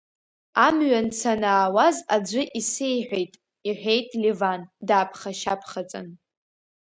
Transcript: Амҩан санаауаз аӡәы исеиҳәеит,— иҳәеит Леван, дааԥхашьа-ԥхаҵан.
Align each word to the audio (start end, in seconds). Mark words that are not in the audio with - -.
Амҩан 0.65 1.07
санаауаз 1.19 1.97
аӡәы 2.15 2.41
исеиҳәеит,— 2.59 3.33
иҳәеит 3.69 4.07
Леван, 4.21 4.61
дааԥхашьа-ԥхаҵан. 4.87 6.07